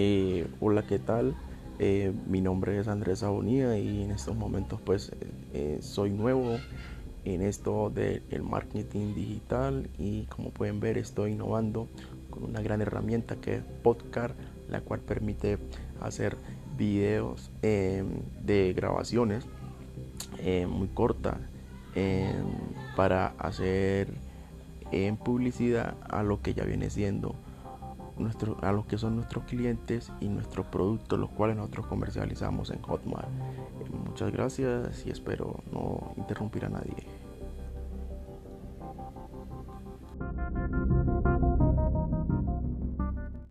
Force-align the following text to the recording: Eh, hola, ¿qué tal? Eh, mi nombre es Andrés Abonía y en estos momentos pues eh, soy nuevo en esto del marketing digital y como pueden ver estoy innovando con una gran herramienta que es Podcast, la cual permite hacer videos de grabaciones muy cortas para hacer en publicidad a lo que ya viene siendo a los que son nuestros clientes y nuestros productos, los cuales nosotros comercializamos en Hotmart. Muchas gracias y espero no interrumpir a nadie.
Eh, 0.00 0.46
hola, 0.60 0.84
¿qué 0.86 1.00
tal? 1.00 1.34
Eh, 1.80 2.12
mi 2.28 2.40
nombre 2.40 2.78
es 2.78 2.86
Andrés 2.86 3.24
Abonía 3.24 3.76
y 3.80 4.04
en 4.04 4.12
estos 4.12 4.36
momentos 4.36 4.80
pues 4.80 5.10
eh, 5.54 5.78
soy 5.82 6.10
nuevo 6.10 6.56
en 7.24 7.42
esto 7.42 7.90
del 7.90 8.44
marketing 8.44 9.16
digital 9.16 9.90
y 9.98 10.26
como 10.26 10.50
pueden 10.50 10.78
ver 10.78 10.98
estoy 10.98 11.32
innovando 11.32 11.88
con 12.30 12.44
una 12.44 12.60
gran 12.60 12.80
herramienta 12.80 13.40
que 13.40 13.56
es 13.56 13.64
Podcast, 13.82 14.36
la 14.68 14.82
cual 14.82 15.00
permite 15.00 15.58
hacer 16.00 16.36
videos 16.76 17.50
de 17.60 18.72
grabaciones 18.76 19.46
muy 20.68 20.86
cortas 20.94 21.38
para 22.94 23.34
hacer 23.36 24.14
en 24.92 25.16
publicidad 25.16 25.96
a 26.08 26.22
lo 26.22 26.40
que 26.40 26.54
ya 26.54 26.62
viene 26.62 26.88
siendo 26.88 27.34
a 28.62 28.72
los 28.72 28.86
que 28.86 28.98
son 28.98 29.16
nuestros 29.16 29.44
clientes 29.44 30.12
y 30.20 30.28
nuestros 30.28 30.66
productos, 30.66 31.18
los 31.18 31.30
cuales 31.30 31.56
nosotros 31.56 31.86
comercializamos 31.86 32.70
en 32.70 32.82
Hotmart. 32.82 33.28
Muchas 34.06 34.32
gracias 34.32 35.06
y 35.06 35.10
espero 35.10 35.62
no 35.72 36.14
interrumpir 36.16 36.64
a 36.64 36.68
nadie. 36.68 37.17